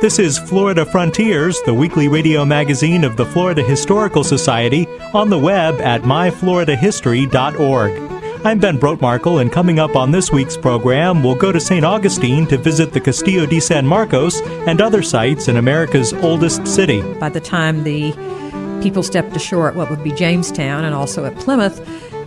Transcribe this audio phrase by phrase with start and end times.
[0.00, 5.38] This is Florida Frontiers, the weekly radio magazine of the Florida Historical Society, on the
[5.38, 8.46] web at myfloridahistory.org.
[8.46, 11.84] I'm Ben Brotemarkle, and coming up on this week's program, we'll go to St.
[11.84, 17.02] Augustine to visit the Castillo de San Marcos and other sites in America's oldest city.
[17.18, 18.12] By the time the
[18.82, 21.78] people stepped ashore at what would be Jamestown and also at Plymouth,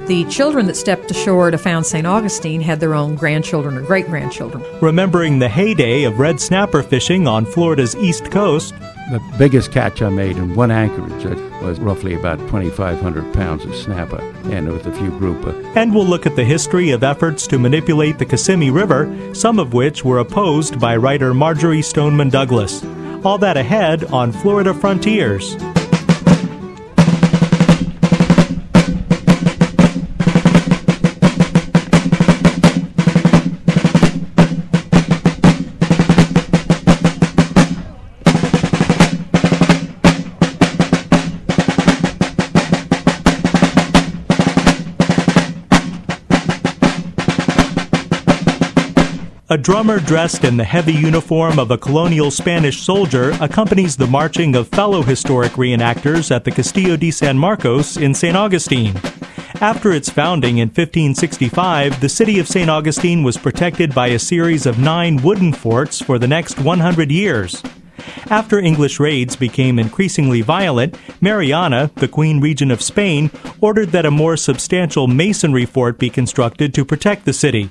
[0.07, 2.05] the children that stepped ashore to found St.
[2.05, 4.63] Augustine had their own grandchildren or great grandchildren.
[4.81, 8.73] Remembering the heyday of red snapper fishing on Florida's east coast,
[9.11, 11.23] the biggest catch I made in one anchorage
[11.61, 14.19] was roughly about 2,500 pounds of snapper,
[14.51, 15.51] and with a few grouper.
[15.75, 19.73] And we'll look at the history of efforts to manipulate the Kissimmee River, some of
[19.73, 22.83] which were opposed by writer Marjory Stoneman Douglas.
[23.23, 25.55] All that ahead on Florida Frontiers.
[49.53, 54.55] A drummer dressed in the heavy uniform of a colonial Spanish soldier accompanies the marching
[54.55, 58.35] of fellow historic reenactors at the Castillo de San Marcos in St.
[58.35, 58.99] Augustine.
[59.61, 62.67] After its founding in 1565, the city of St.
[62.67, 67.61] Augustine was protected by a series of nine wooden forts for the next 100 years.
[68.31, 73.29] After English raids became increasingly violent, Mariana, the Queen Regent of Spain,
[73.61, 77.69] ordered that a more substantial masonry fort be constructed to protect the city.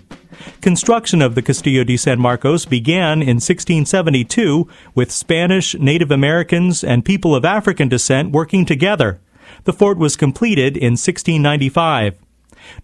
[0.60, 7.04] Construction of the Castillo de San Marcos began in 1672 with Spanish, Native Americans, and
[7.04, 9.20] people of African descent working together.
[9.64, 12.18] The fort was completed in 1695.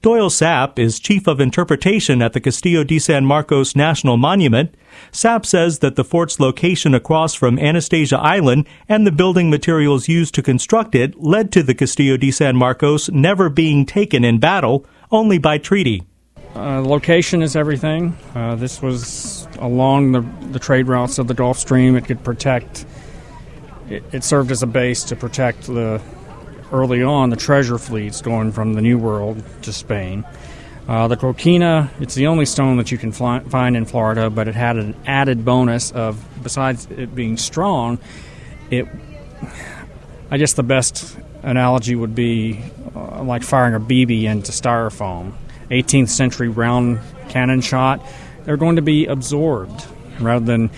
[0.03, 4.75] Doyle Sapp is Chief of Interpretation at the Castillo de San Marcos National Monument.
[5.13, 10.35] Sapp says that the fort's location across from Anastasia Island and the building materials used
[10.35, 14.85] to construct it led to the Castillo de San Marcos never being taken in battle,
[15.11, 16.03] only by treaty.
[16.57, 18.17] Uh, location is everything.
[18.35, 20.21] Uh, this was along the,
[20.51, 21.97] the trade routes of the Gulf Stream.
[21.97, 22.87] It could protect.
[23.89, 26.01] It, it, served as a base to protect the
[26.73, 30.25] early on the treasure fleets going from the New World to Spain.
[30.87, 34.49] Uh, the coquina, it's the only stone that you can fly, find in Florida, but
[34.49, 37.99] it had an added bonus of besides it being strong,
[38.71, 38.87] it.
[40.31, 42.61] I guess the best analogy would be
[42.95, 45.35] uh, like firing a BB into styrofoam
[45.71, 48.01] 18th century round cannon shot,
[48.45, 49.87] they're going to be absorbed
[50.21, 50.71] rather than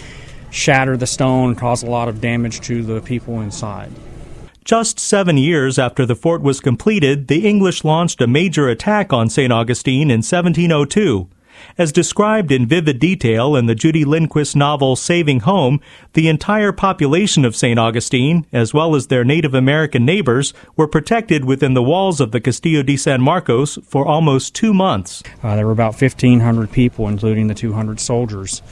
[0.51, 3.91] shatter the stone, cause a lot of damage to the people inside.
[4.65, 9.31] Just seven years after the fort was completed, the English launched a major attack on
[9.31, 9.53] St.
[9.53, 11.29] Augustine in 1702.
[11.79, 15.81] As described in vivid detail in the Judy Lindquist novel Saving Home,
[16.15, 17.79] the entire population of St.
[17.79, 22.41] Augustine, as well as their Native American neighbors, were protected within the walls of the
[22.41, 25.23] Castillo de San Marcos for almost two months.
[25.43, 28.63] Uh, there were about 1,500 people, including the 200 soldiers,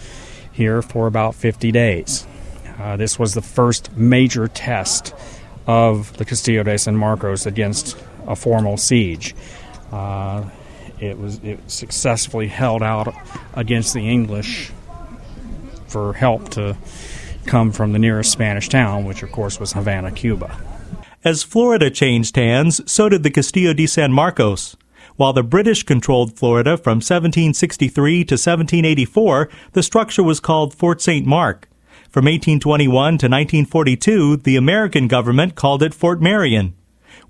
[0.53, 2.26] here for about 50 days.
[2.78, 5.15] Uh, this was the first major test
[5.66, 9.34] of the Castillo de San Marcos against a formal siege.
[9.93, 10.44] Uh,
[11.00, 13.14] it was it successfully held out
[13.54, 14.70] against the English
[15.86, 16.76] for help to
[17.47, 20.56] come from the nearest Spanish town, which of course was Havana, Cuba.
[21.25, 24.76] As Florida changed hands, so did the Castillo de San Marcos.
[25.16, 31.26] While the British controlled Florida from 1763 to 1784, the structure was called Fort St.
[31.26, 31.69] Mark.
[32.08, 36.75] From 1821 to 1942, the American government called it Fort Marion.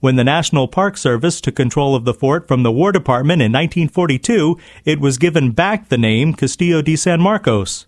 [0.00, 3.50] When the National Park Service took control of the fort from the War Department in
[3.50, 7.86] 1942, it was given back the name Castillo de San Marcos.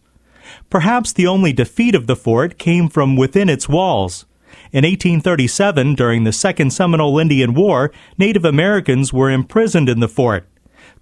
[0.70, 4.26] Perhaps the only defeat of the fort came from within its walls.
[4.72, 10.48] In 1837, during the Second Seminole Indian War, Native Americans were imprisoned in the fort.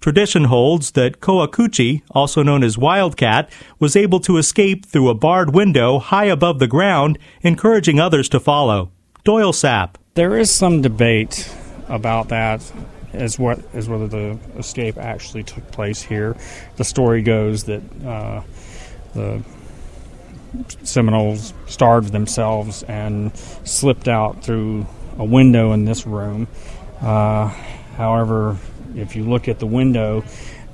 [0.01, 5.55] Tradition holds that Coacoochee, also known as Wildcat, was able to escape through a barred
[5.55, 8.91] window high above the ground, encouraging others to follow.
[9.23, 9.95] Doyle Sapp.
[10.15, 11.49] There is some debate
[11.87, 12.71] about that
[13.13, 16.35] as what as whether the escape actually took place here.
[16.77, 18.41] The story goes that uh,
[19.13, 19.43] the
[20.83, 26.47] Seminoles starved themselves and slipped out through a window in this room.
[27.01, 27.47] Uh,
[27.95, 28.57] however,
[28.95, 30.23] if you look at the window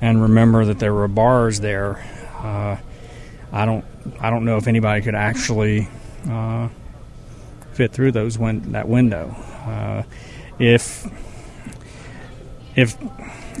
[0.00, 2.04] and remember that there were bars there,
[2.38, 2.76] uh,
[3.52, 3.84] I don't
[4.18, 5.88] I don't know if anybody could actually
[6.28, 6.68] uh,
[7.76, 9.28] fit through those win- that window.
[9.66, 10.02] Uh,
[10.58, 11.06] if
[12.74, 12.96] if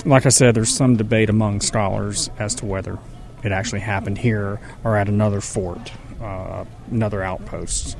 [0.06, 2.98] like I said, there's some debate among scholars as to whether
[3.44, 5.92] it actually happened here or at another fort,
[6.22, 7.98] uh, another outpost.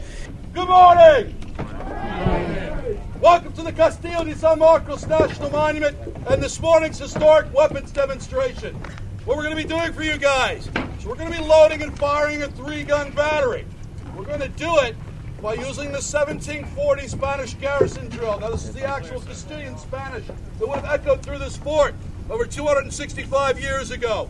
[0.55, 1.35] Good morning.
[3.21, 5.97] Welcome to the Castillo de San Marcos National Monument
[6.29, 8.75] and this morning's historic weapons demonstration.
[9.27, 10.71] What we're going to be doing for you guys.
[11.01, 13.67] So we're going to be loading and firing a three-gun battery.
[14.17, 14.97] We're going to do it
[15.47, 18.41] by using the 1740 Spanish garrison drill.
[18.41, 21.95] Now, this is the actual Castilian Spanish that would have echoed through this fort
[22.29, 24.29] over 265 years ago.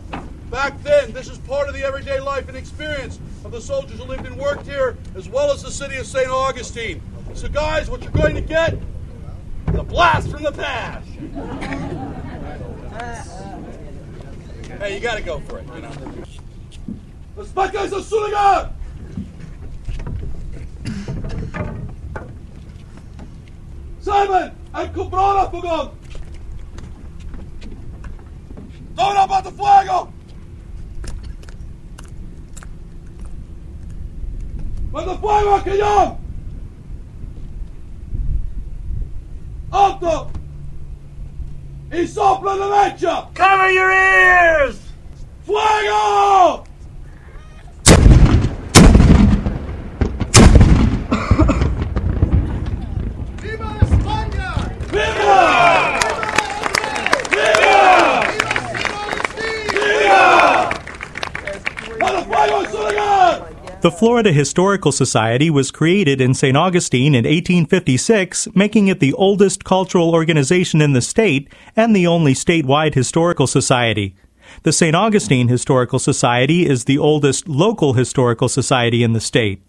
[0.51, 4.05] Back then, this is part of the everyday life and experience of the soldiers who
[4.05, 6.29] lived and worked here, as well as the city of St.
[6.29, 7.01] Augustine.
[7.33, 8.77] So, guys, what you're going to get
[9.69, 11.07] a blast from the past.
[14.79, 15.91] Hey, you got to go for it, you know.
[17.35, 18.03] Los Pacas of
[24.07, 25.91] Simon, el cumplón fogón.
[28.95, 30.09] ¡Toma para fuego!
[34.93, 36.17] ¡Manda fuego aquí yo!
[39.71, 40.31] ¡Alto!
[41.91, 43.27] ¡Y sopla derecha!
[43.35, 44.79] Cover your ears!
[45.45, 46.63] ¡Fuego!
[63.87, 66.57] The Florida Historical Society was created in St.
[66.57, 72.33] Augustine in 1856, making it the oldest cultural organization in the state and the only
[72.33, 74.13] statewide historical society.
[74.63, 74.93] The St.
[74.93, 79.63] Augustine Historical Society is the oldest local historical society in the state.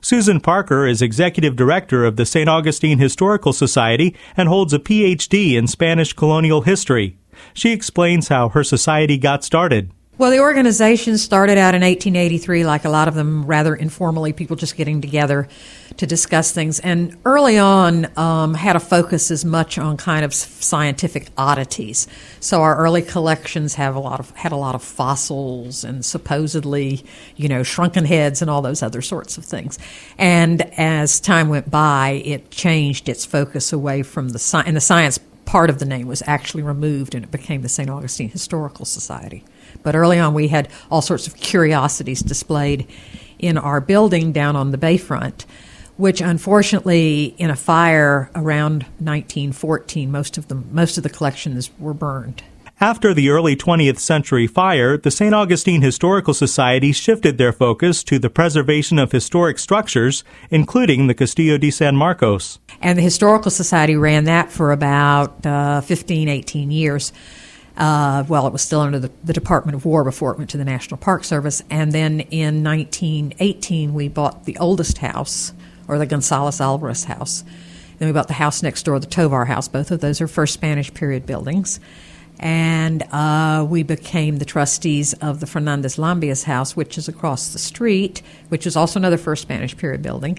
[0.00, 2.48] Susan Parker is executive director of the St.
[2.48, 7.18] Augustine Historical Society and holds a PhD in Spanish colonial history.
[7.52, 9.90] She explains how her society got started.
[10.16, 14.54] Well, the organization started out in 1883, like a lot of them, rather informally, people
[14.54, 15.48] just getting together
[15.96, 16.78] to discuss things.
[16.78, 22.06] And early on, um, had a focus as much on kind of scientific oddities.
[22.38, 27.04] So our early collections have a lot of had a lot of fossils and supposedly,
[27.34, 29.80] you know, shrunken heads and all those other sorts of things.
[30.16, 34.80] And as time went by, it changed its focus away from the science, and the
[34.80, 37.90] science part of the name was actually removed, and it became the St.
[37.90, 39.42] Augustine Historical Society.
[39.84, 42.88] But early on, we had all sorts of curiosities displayed
[43.38, 45.44] in our building down on the bayfront,
[45.96, 51.94] which unfortunately, in a fire around 1914, most of the most of the collections were
[51.94, 52.42] burned.
[52.80, 55.32] After the early 20th century fire, the St.
[55.32, 61.56] Augustine Historical Society shifted their focus to the preservation of historic structures, including the Castillo
[61.56, 62.58] de San Marcos.
[62.82, 67.12] And the Historical Society ran that for about uh, 15, 18 years.
[67.76, 70.56] Uh, well, it was still under the, the, Department of War before it went to
[70.56, 71.60] the National Park Service.
[71.70, 75.52] And then in 1918, we bought the oldest house,
[75.88, 77.42] or the Gonzales Alvarez house.
[77.98, 79.66] Then we bought the house next door, the Tovar house.
[79.66, 81.80] Both of those are first Spanish period buildings.
[82.38, 87.58] And uh, we became the trustees of the Fernandez Lambias house, which is across the
[87.58, 90.38] street, which is also another first Spanish period building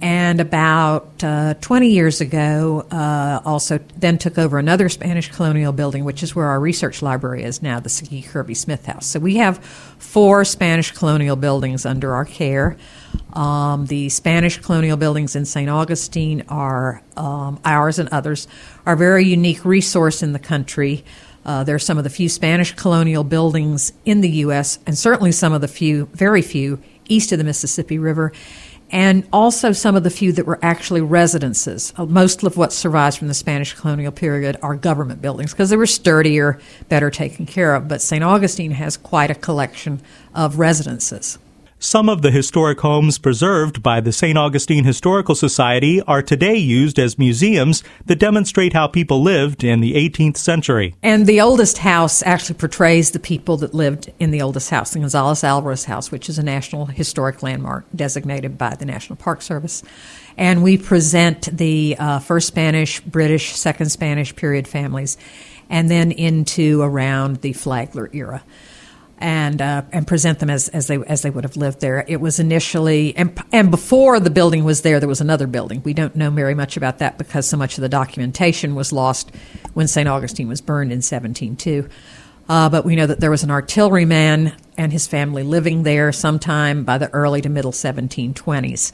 [0.00, 6.04] and about uh, 20 years ago, uh, also then took over another Spanish colonial building,
[6.04, 9.06] which is where our research library is now, the Segui Kirby Smith House.
[9.06, 9.64] So we have
[9.98, 12.76] four Spanish colonial buildings under our care.
[13.32, 15.68] Um, the Spanish colonial buildings in St.
[15.68, 18.46] Augustine are um, ours and others
[18.86, 21.04] are a very unique resource in the country.
[21.44, 24.78] Uh, they're some of the few Spanish colonial buildings in the U.S.
[24.86, 28.32] and certainly some of the few, very few, east of the Mississippi River
[28.90, 31.92] and also some of the few that were actually residences.
[31.96, 35.76] Uh, most of what survives from the Spanish colonial period are government buildings because they
[35.76, 37.88] were sturdier, better taken care of.
[37.88, 38.22] But St.
[38.22, 40.00] Augustine has quite a collection
[40.34, 41.38] of residences.
[41.84, 44.38] Some of the historic homes preserved by the St.
[44.38, 49.92] Augustine Historical Society are today used as museums that demonstrate how people lived in the
[49.92, 50.94] 18th century.
[51.02, 55.00] And the oldest house actually portrays the people that lived in the oldest house, the
[55.00, 59.82] Gonzales Alvarez House, which is a National Historic Landmark designated by the National Park Service.
[60.38, 65.18] And we present the uh, first Spanish, British, second Spanish period families,
[65.68, 68.42] and then into around the Flagler era.
[69.18, 72.04] And uh, and present them as, as they as they would have lived there.
[72.08, 75.82] It was initially and and before the building was there, there was another building.
[75.84, 79.30] We don't know very much about that because so much of the documentation was lost
[79.74, 80.08] when St.
[80.08, 81.88] Augustine was burned in 1702.
[82.48, 86.84] Uh, but we know that there was an artilleryman and his family living there sometime
[86.84, 88.92] by the early to middle 1720s.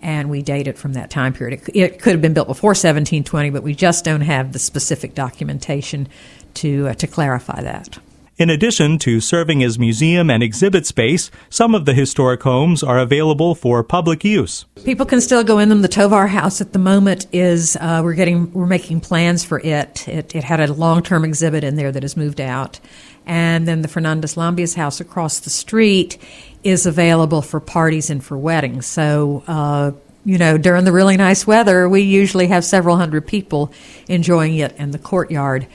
[0.00, 1.62] And we date it from that time period.
[1.68, 5.14] It, it could have been built before 1720, but we just don't have the specific
[5.14, 6.08] documentation
[6.54, 7.98] to, uh, to clarify that.
[8.38, 12.98] In addition to serving as museum and exhibit space, some of the historic homes are
[12.98, 14.64] available for public use.
[14.84, 15.82] People can still go in them.
[15.82, 20.08] The Tovar House at the moment is uh, we're getting we're making plans for it.
[20.08, 22.80] It, it had a long term exhibit in there that has moved out,
[23.26, 26.16] and then the Fernandez Lambias House across the street
[26.64, 28.86] is available for parties and for weddings.
[28.86, 29.44] So.
[29.46, 29.92] Uh,
[30.24, 33.72] you know, during the really nice weather, we usually have several hundred people
[34.08, 35.66] enjoying it in the courtyard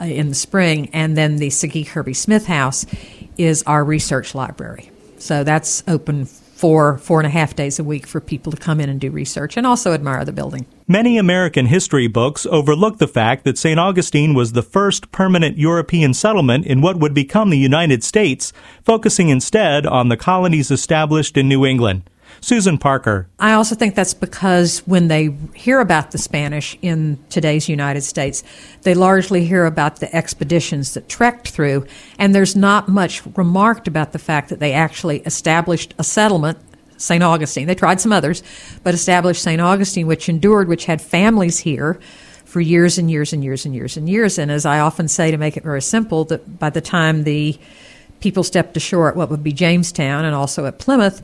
[0.00, 2.86] uh, in the spring, and then the Segui Kirby Smith House
[3.36, 4.90] is our research library.
[5.18, 6.26] So that's open
[6.60, 9.10] four four and a half days a week for people to come in and do
[9.10, 10.66] research and also admire the building.
[10.86, 13.80] Many American history books overlook the fact that St.
[13.80, 18.52] Augustine was the first permanent European settlement in what would become the United States,
[18.84, 22.02] focusing instead on the colonies established in New England.
[22.40, 23.28] Susan Parker.
[23.38, 28.42] I also think that's because when they hear about the Spanish in today's United States,
[28.82, 31.86] they largely hear about the expeditions that trekked through,
[32.18, 36.58] and there's not much remarked about the fact that they actually established a settlement
[37.00, 37.22] St.
[37.22, 37.66] Augustine.
[37.66, 38.42] They tried some others,
[38.82, 39.60] but established St.
[39.60, 41.98] Augustine, which endured, which had families here
[42.44, 44.38] for years and years and years and years and years.
[44.38, 47.58] And as I often say, to make it very simple, that by the time the
[48.20, 51.22] people stepped ashore at what would be Jamestown and also at Plymouth,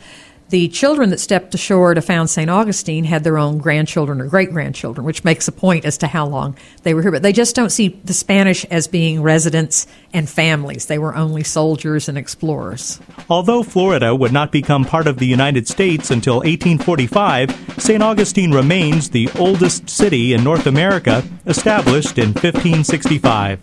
[0.49, 2.49] the children that stepped ashore to found St.
[2.49, 6.27] Augustine had their own grandchildren or great grandchildren, which makes a point as to how
[6.27, 7.11] long they were here.
[7.11, 10.87] But they just don't see the Spanish as being residents and families.
[10.87, 13.01] They were only soldiers and explorers.
[13.29, 18.03] Although Florida would not become part of the United States until 1845, St.
[18.03, 23.59] Augustine remains the oldest city in North America, established in 1565.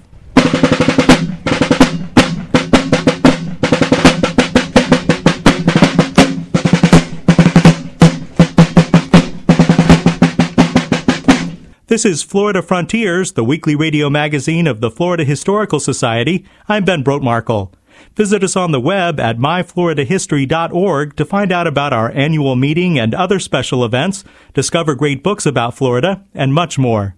[11.94, 16.44] This is Florida Frontiers, the weekly radio magazine of the Florida Historical Society.
[16.68, 17.72] I'm Ben Brotemarkle.
[18.16, 23.14] Visit us on the web at myfloridahistory.org to find out about our annual meeting and
[23.14, 24.24] other special events,
[24.56, 27.16] discover great books about Florida, and much more.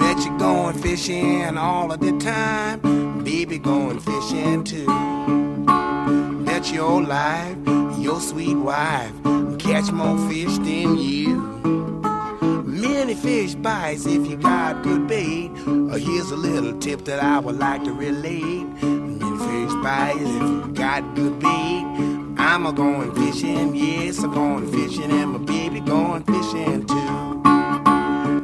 [0.00, 2.85] Bet you're going fishing all of the time
[3.66, 4.86] going fishing too.
[6.44, 7.56] Bet your life,
[7.98, 9.12] your sweet wife,
[9.58, 11.40] catch more fish than you.
[12.64, 15.50] Many fish bites if you got good bait.
[15.66, 18.66] Uh, here's a little tip that I would like to relate.
[18.82, 21.84] Many fish bites if you got good bait.
[22.38, 27.35] I'm a going fishing, yes, I'm going fishing, and my baby going fishing too.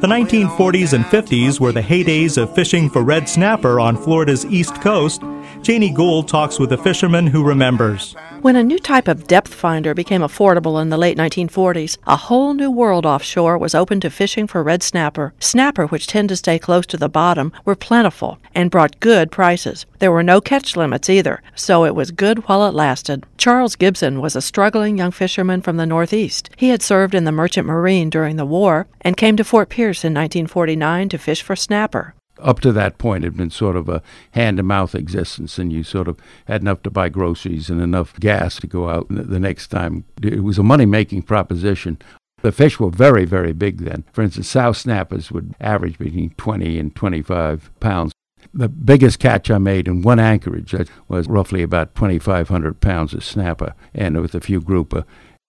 [0.02, 4.80] The 1940s and 50s were the heydays of fishing for red snapper on Florida's east
[4.80, 5.22] coast.
[5.60, 8.16] Janie Gould talks with a fisherman who remembers.
[8.42, 12.54] When a new type of depth finder became affordable in the late 1940s, a whole
[12.54, 15.32] new world offshore was open to fishing for red snapper.
[15.38, 19.86] Snapper, which tend to stay close to the bottom, were plentiful and brought good prices.
[20.00, 23.24] There were no catch limits either, so it was good while it lasted.
[23.38, 26.50] Charles Gibson was a struggling young fisherman from the Northeast.
[26.56, 30.02] He had served in the Merchant Marine during the war and came to Fort Pierce
[30.02, 34.02] in 1949 to fish for snapper up to that point had been sort of a
[34.32, 38.18] hand to mouth existence, and you sort of had enough to buy groceries and enough
[38.20, 40.04] gas to go out the next time.
[40.22, 41.98] It was a money making proposition.
[42.42, 44.04] The fish were very, very big then.
[44.12, 48.12] For instance, sow snappers would average between 20 and 25 pounds.
[48.52, 50.74] The biggest catch I made in one anchorage
[51.08, 55.04] was roughly about 2,500 pounds of snapper, and with a few grouper.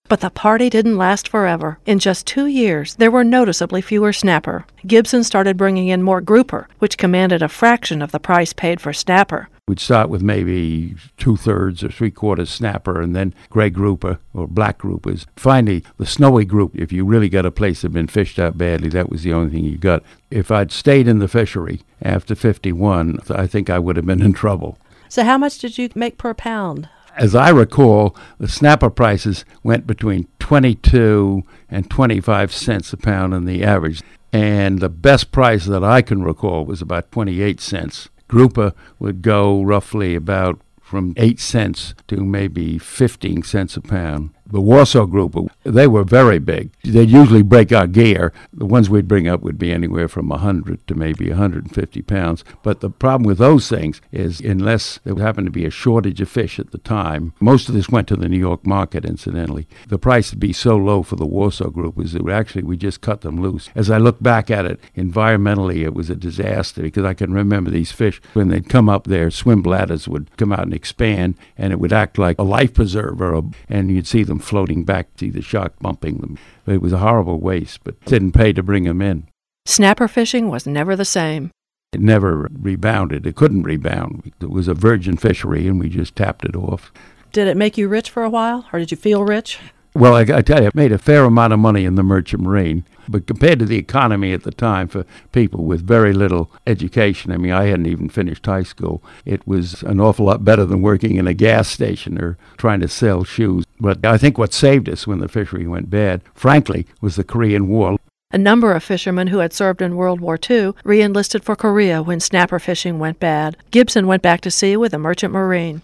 [0.09, 1.79] But the party didn't last forever.
[1.85, 4.65] In just two years, there were noticeably fewer snapper.
[4.85, 8.91] Gibson started bringing in more grouper, which commanded a fraction of the price paid for
[8.91, 9.47] snapper.
[9.65, 14.45] We'd start with maybe two thirds or three quarters snapper and then gray grouper or
[14.45, 15.25] black groupers.
[15.37, 18.57] Finally, the snowy group, if you really got a place that had been fished out
[18.57, 20.03] badly, that was the only thing you got.
[20.29, 24.33] If I'd stayed in the fishery after 51, I think I would have been in
[24.33, 24.77] trouble.
[25.07, 26.89] So, how much did you make per pound?
[27.15, 33.45] As I recall, the snapper prices went between 22 and 25 cents a pound on
[33.45, 34.01] the average.
[34.31, 38.09] And the best price that I can recall was about 28 cents.
[38.27, 44.31] Grouper would go roughly about from 8 cents to maybe 15 cents a pound.
[44.53, 46.69] The Warsaw group, they were very big.
[46.83, 48.31] They'd usually break our gear.
[48.53, 52.43] The ones we'd bring up would be anywhere from 100 to maybe 150 pounds.
[52.61, 56.29] But the problem with those things is, unless there happened to be a shortage of
[56.29, 59.67] fish at the time, most of this went to the New York market, incidentally.
[59.87, 63.01] The price would be so low for the Warsaw group is that actually we just
[63.01, 63.71] cut them loose.
[63.73, 67.71] As I look back at it, environmentally, it was a disaster because I can remember
[67.71, 71.73] these fish when they'd come up there, swim bladders would come out and expand, and
[71.73, 75.41] it would act like a life preserver, and you'd see them floating back, see the
[75.41, 76.37] shark bumping them.
[76.67, 79.27] It was a horrible waste, but didn't pay to bring them in.
[79.65, 81.51] Snapper fishing was never the same.
[81.93, 83.25] It never rebounded.
[83.25, 84.33] It couldn't rebound.
[84.41, 86.91] It was a virgin fishery, and we just tapped it off.
[87.31, 89.59] Did it make you rich for a while, or did you feel rich?
[89.95, 92.41] Well, I, I tell you, I made a fair amount of money in the merchant
[92.41, 97.31] marine, but compared to the economy at the time for people with very little education,
[97.31, 99.03] I mean, I hadn't even finished high school.
[99.25, 102.87] It was an awful lot better than working in a gas station or trying to
[102.87, 103.65] sell shoes.
[103.79, 107.67] But I think what saved us when the fishery went bad, frankly, was the Korean
[107.67, 107.97] War.
[108.31, 112.01] A number of fishermen who had served in World War II re enlisted for Korea
[112.01, 113.57] when snapper fishing went bad.
[113.69, 115.83] Gibson went back to sea with a merchant marine.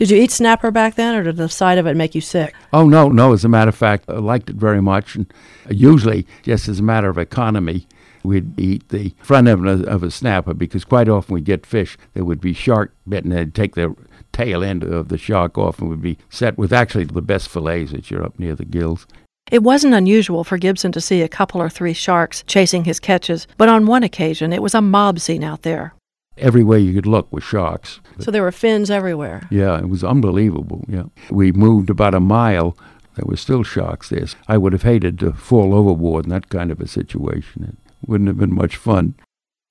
[0.00, 2.54] Did you eat snapper back then, or did the sight of it make you sick?
[2.72, 3.34] Oh, no, no.
[3.34, 5.14] As a matter of fact, I liked it very much.
[5.14, 5.30] And
[5.66, 7.86] uh, usually, just as a matter of economy,
[8.22, 11.66] we'd eat the front end of a, of a snapper because quite often we'd get
[11.66, 13.28] fish that would be shark bitten.
[13.28, 13.94] They'd take the
[14.32, 17.92] tail end of the shark off and would be set with actually the best fillets
[17.92, 19.06] that you're up near the gills.
[19.50, 23.46] It wasn't unusual for Gibson to see a couple or three sharks chasing his catches,
[23.58, 25.92] but on one occasion it was a mob scene out there.
[26.40, 28.00] Everywhere you could look was sharks.
[28.18, 29.46] So there were fins everywhere.
[29.50, 30.84] Yeah, it was unbelievable.
[30.88, 31.04] Yeah.
[31.30, 32.76] We moved about a mile.
[33.14, 34.26] There were still sharks there.
[34.48, 37.78] I would have hated to fall overboard in that kind of a situation.
[37.78, 39.14] It wouldn't have been much fun.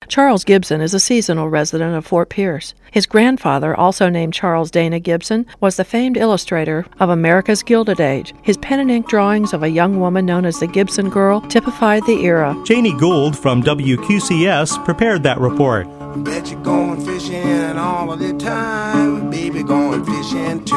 [0.08, 2.74] Charles Gibson is a seasonal resident of Fort Pierce.
[2.90, 8.34] His grandfather, also named Charles Dana Gibson, was the famed illustrator of America's Gilded Age.
[8.42, 12.04] His pen and ink drawings of a young woman known as the Gibson Girl typified
[12.06, 12.56] the era.
[12.64, 15.86] Janie Gould from WQCS prepared that report.
[16.16, 20.74] Bet you're going fishing all of the time, baby, going fishing too.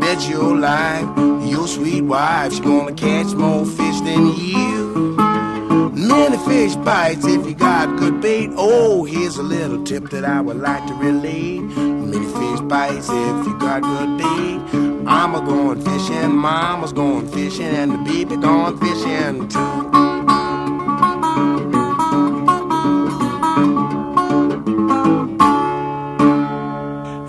[0.00, 1.06] Bet your life,
[1.46, 5.16] your sweet wife's gonna catch more fish than you.
[5.92, 8.50] Many fish bites if you got good bait.
[8.56, 11.60] Oh, here's a little tip that I would like to relate.
[11.60, 15.06] Many fish bites if you got good bait.
[15.06, 20.05] I'm a going fishing, mama's going fishing, and the baby going fishing too.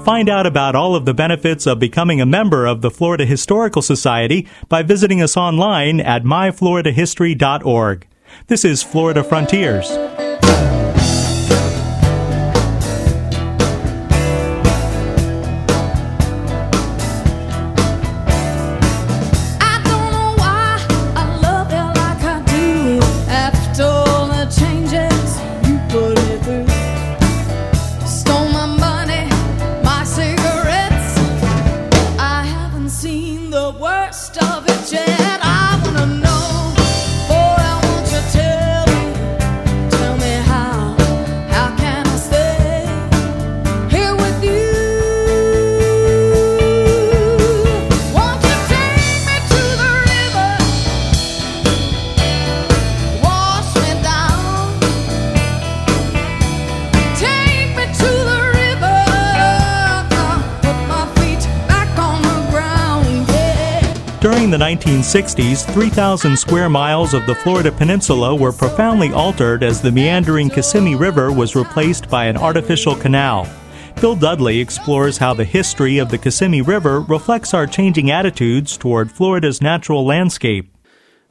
[0.08, 3.82] Find out about all of the benefits of becoming a member of the Florida Historical
[3.82, 8.08] Society by visiting us online at myfloridahistory.org.
[8.48, 9.90] This is Florida Frontiers.
[34.48, 35.40] love it yet.
[35.44, 36.27] I wanna know.
[64.48, 69.92] During the 1960s, 3,000 square miles of the Florida peninsula were profoundly altered as the
[69.92, 73.44] meandering Kissimmee River was replaced by an artificial canal.
[73.98, 79.12] Phil Dudley explores how the history of the Kissimmee River reflects our changing attitudes toward
[79.12, 80.74] Florida's natural landscape.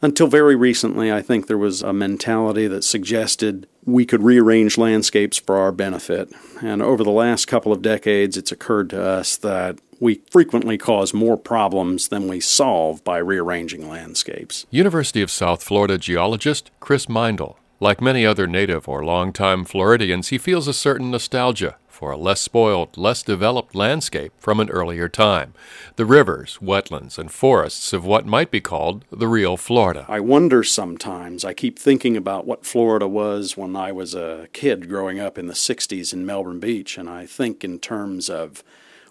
[0.02, 5.38] Until very recently, I think there was a mentality that suggested we could rearrange landscapes
[5.38, 6.30] for our benefit.
[6.60, 11.14] And over the last couple of decades, it's occurred to us that we frequently cause
[11.14, 14.66] more problems than we solve by rearranging landscapes.
[14.70, 17.56] University of South Florida geologist Chris Meindl.
[17.78, 22.42] Like many other native or longtime Floridians, he feels a certain nostalgia for a less
[22.42, 25.54] spoiled, less developed landscape from an earlier time.
[25.96, 30.04] The rivers, wetlands, and forests of what might be called the real Florida.
[30.08, 34.88] I wonder sometimes, I keep thinking about what Florida was when I was a kid
[34.88, 38.62] growing up in the 60s in Melbourne Beach, and I think in terms of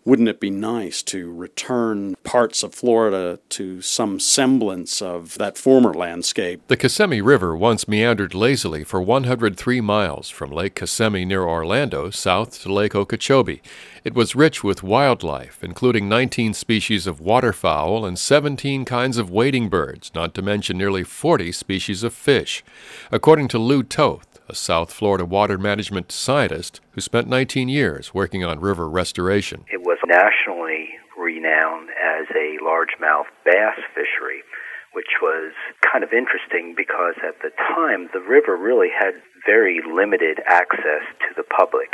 [0.06, 5.94] wouldn't it be nice to return parts of Florida to some semblance of that former
[5.94, 6.62] landscape?
[6.68, 12.62] The Kissimmee River once meandered lazily for 103 miles from Lake Kissimmee near Orlando south
[12.62, 13.63] to Lake Okeechobee.
[14.04, 19.70] It was rich with wildlife, including 19 species of waterfowl and 17 kinds of wading
[19.70, 22.63] birds, not to mention nearly 40 species of fish.
[23.12, 28.44] According to Lou Toth, a South Florida water management scientist who spent 19 years working
[28.44, 29.66] on river restoration.
[29.72, 34.44] It was nationally renowned as a largemouth bass fishery,
[34.94, 39.14] which was kind of interesting because at the time the river really had
[39.46, 41.94] very limited access to the public.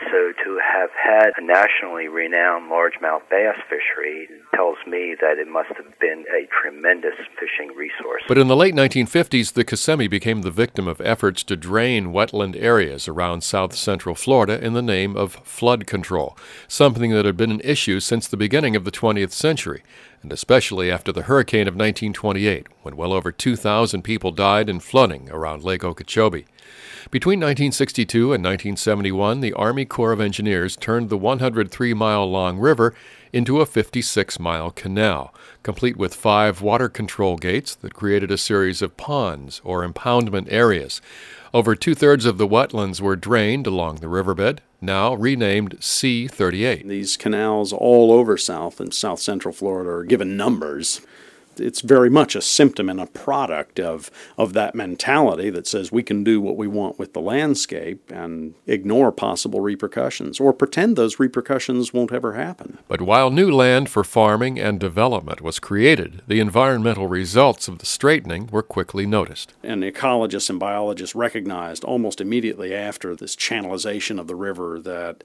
[0.00, 5.70] So to have had a nationally renowned largemouth bass fishery tells me that it must
[5.76, 8.22] have been a tremendous fishing resource.
[8.26, 12.60] But in the late 1950s, the Kissimmee became the victim of efforts to drain wetland
[12.60, 17.52] areas around south central Florida in the name of flood control, something that had been
[17.52, 19.82] an issue since the beginning of the 20th century,
[20.24, 25.30] and especially after the hurricane of 1928, when well over 2,000 people died in flooding
[25.30, 26.46] around Lake Okeechobee.
[27.10, 32.94] Between 1962 and 1971, the Army Corps of Engineers turned the 103 mile long river
[33.34, 38.80] into a 56 mile canal, complete with five water control gates that created a series
[38.80, 41.02] of ponds or impoundment areas.
[41.52, 46.86] Over two thirds of the wetlands were drained along the riverbed, now renamed C 38.
[46.86, 51.00] These canals all over South and South Central Florida are given numbers
[51.60, 56.02] it's very much a symptom and a product of of that mentality that says we
[56.02, 61.18] can do what we want with the landscape and ignore possible repercussions or pretend those
[61.18, 62.78] repercussions won't ever happen.
[62.88, 67.86] But while new land for farming and development was created, the environmental results of the
[67.86, 69.52] straightening were quickly noticed.
[69.62, 75.24] And ecologists and biologists recognized almost immediately after this channelization of the river that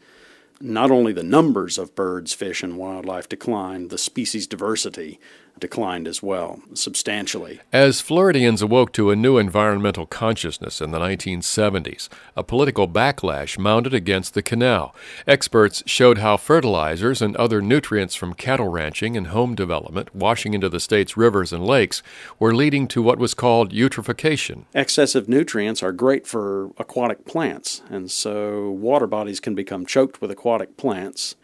[0.61, 5.19] not only the numbers of birds, fish, and wildlife declined, the species diversity
[5.59, 7.59] declined as well, substantially.
[7.71, 13.93] As Floridians awoke to a new environmental consciousness in the 1970s, a political backlash mounted
[13.93, 14.95] against the canal.
[15.27, 20.69] Experts showed how fertilizers and other nutrients from cattle ranching and home development washing into
[20.69, 22.01] the state's rivers and lakes
[22.39, 24.65] were leading to what was called eutrophication.
[24.73, 30.31] Excessive nutrients are great for aquatic plants, and so water bodies can become choked with
[30.31, 31.35] aquatic plants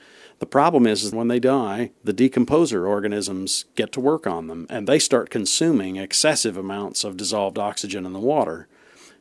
[0.45, 4.67] the problem is, is when they die, the decomposer organisms get to work on them
[4.69, 8.67] and they start consuming excessive amounts of dissolved oxygen in the water.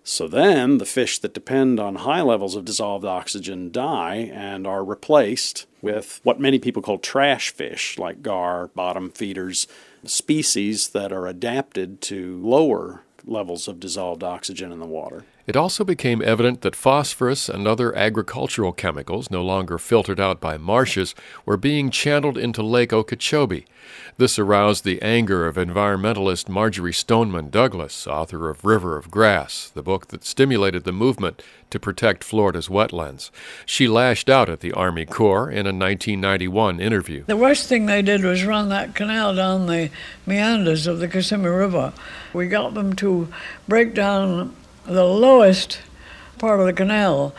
[0.03, 4.85] So then the fish that depend on high levels of dissolved oxygen die and are
[4.85, 9.67] replaced with what many people call trash fish, like gar, bottom feeders,
[10.05, 15.25] species that are adapted to lower levels of dissolved oxygen in the water.
[15.47, 20.57] It also became evident that phosphorus and other agricultural chemicals, no longer filtered out by
[20.57, 23.67] marshes, were being channeled into Lake Okeechobee.
[24.17, 29.83] This aroused the anger of environmentalist Marjory Stoneman Douglas, author of River of Grass, the
[29.83, 33.31] book that stimulated the movement to protect Florida's wetlands.
[33.67, 37.25] She lashed out at the Army Corps in a 1991 interview.
[37.27, 39.91] The worst thing they did was run that canal down the
[40.25, 41.93] meanders of the Kissimmee River.
[42.33, 43.29] We got them to
[43.69, 44.55] break down
[44.87, 45.81] the lowest
[46.39, 47.35] part of the canal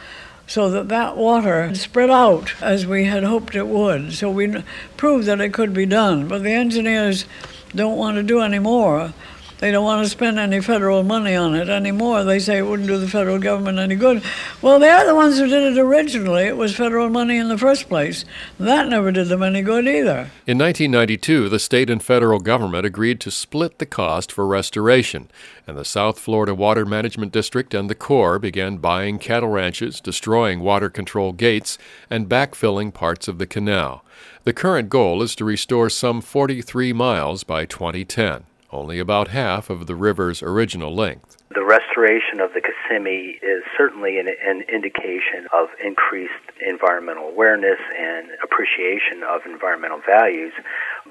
[0.47, 4.13] so that that water spread out as we had hoped it would.
[4.13, 4.63] So we
[4.95, 6.27] proved that it could be done.
[6.27, 7.25] But the engineers
[7.73, 9.13] don't want to do any more.
[9.59, 12.25] They don't want to spend any federal money on it anymore.
[12.25, 14.21] They say it wouldn't do the federal government any good.
[14.61, 16.43] Well, they are the ones who did it originally.
[16.43, 18.25] It was federal money in the first place.
[18.59, 20.29] That never did them any good either.
[20.45, 25.29] In 1992, the state and federal government agreed to split the cost for restoration,
[25.65, 30.59] and the South Florida Water Management District and the Corps began buying cattle ranches, destroying
[30.59, 31.77] water control gates,
[32.09, 34.03] and backfilling parts of the canal.
[34.43, 38.43] The current goal is to restore some 43 miles by 2010
[38.75, 41.37] only about half of the river's original length.
[41.49, 48.27] The restoration of the Kissimmee is certainly an, an, indication of increased environmental awareness and
[48.43, 50.53] appreciation of environmental values,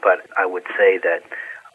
[0.03, 1.23] but I would say that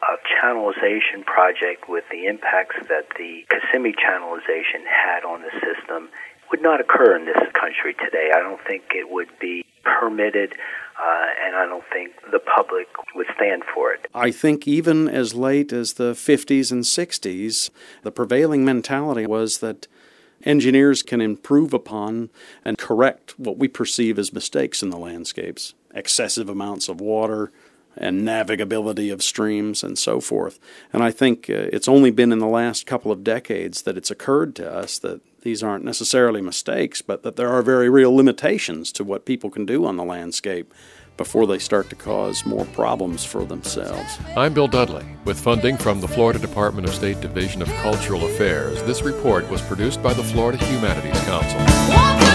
[0.02, 6.08] a channelization project with the impacts that the Kissimmee channelization had on the system
[6.50, 8.30] would not occur in this country today.
[8.34, 10.54] I don't think it would be permitted
[11.00, 14.06] uh, and I don't think the public would stand for it.
[14.14, 17.70] I think even as late as the 50s and 60s,
[18.02, 19.86] the prevailing mentality was that
[20.44, 22.30] engineers can improve upon
[22.64, 27.50] and correct what we perceive as mistakes in the landscapes excessive amounts of water
[27.96, 30.60] and navigability of streams and so forth.
[30.92, 34.10] And I think uh, it's only been in the last couple of decades that it's
[34.10, 38.92] occurred to us that these aren't necessarily mistakes, but that there are very real limitations
[38.92, 40.72] to what people can do on the landscape
[41.16, 44.18] before they start to cause more problems for themselves.
[44.36, 45.04] I'm Bill Dudley.
[45.26, 49.60] With funding from the Florida Department of State Division of Cultural Affairs, this report was
[49.60, 52.29] produced by the Florida Humanities Council.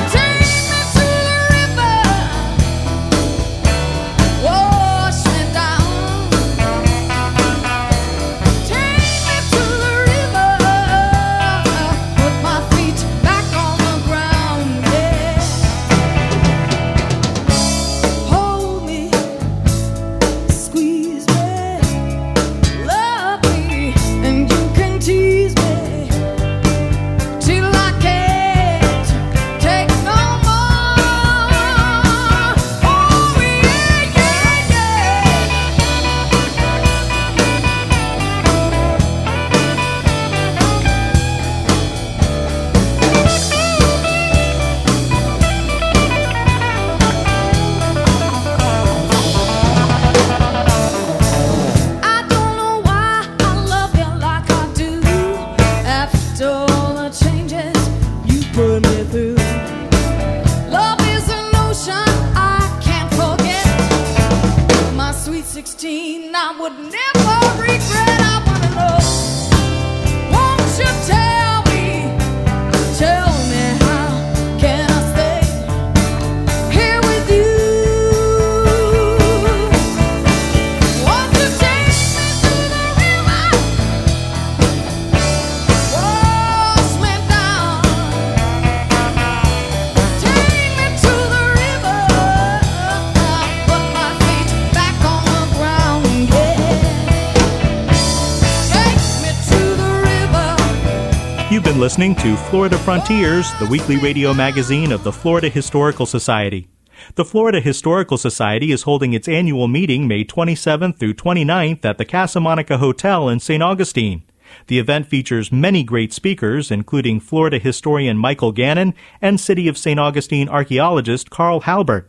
[101.76, 106.70] Been listening to Florida Frontiers, the weekly radio magazine of the Florida Historical Society.
[107.16, 112.06] The Florida Historical Society is holding its annual meeting May 27th through 29th at the
[112.06, 113.62] Casa Monica Hotel in St.
[113.62, 114.24] Augustine.
[114.68, 120.00] The event features many great speakers, including Florida historian Michael Gannon and City of St.
[120.00, 122.06] Augustine archaeologist Carl Halbirt.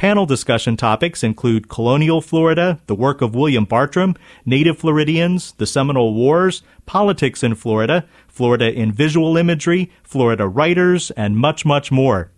[0.00, 6.14] Panel discussion topics include colonial Florida, the work of William Bartram, native Floridians, the Seminole
[6.14, 12.30] Wars, politics in Florida, Florida in visual imagery, Florida writers, and much, much more.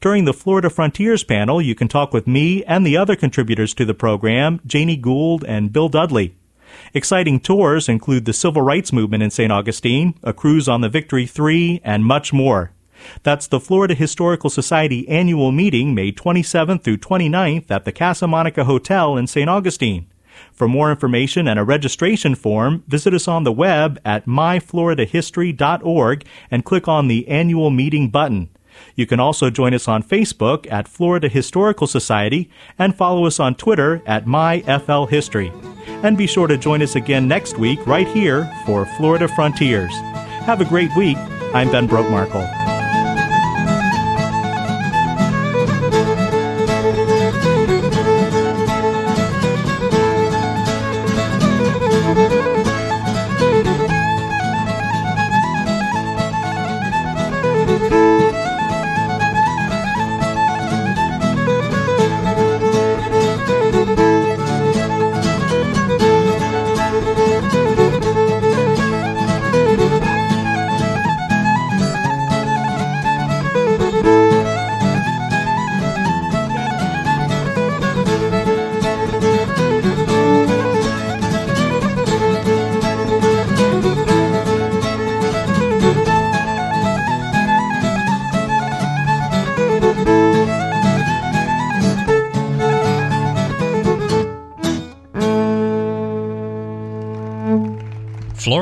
[0.00, 3.84] During the Florida Frontiers panel, you can talk with me and the other contributors to
[3.84, 6.34] the program, Janie Gould and Bill Dudley.
[6.94, 9.52] Exciting tours include the Civil Rights Movement in St.
[9.52, 12.72] Augustine, a cruise on the Victory 3, and much more.
[13.22, 18.64] That's the Florida Historical Society annual meeting May 27th through 29th at the Casa Monica
[18.64, 19.48] Hotel in St.
[19.48, 20.06] Augustine.
[20.52, 26.64] For more information and a registration form, visit us on the web at myfloridahistory.org and
[26.64, 28.50] click on the annual meeting button.
[28.94, 33.54] You can also join us on Facebook at Florida Historical Society and follow us on
[33.54, 35.52] Twitter at MyFLHistory.
[36.02, 39.92] And be sure to join us again next week right here for Florida Frontiers.
[40.44, 41.16] Have a great week.
[41.54, 42.73] I'm Ben Brotemarkle.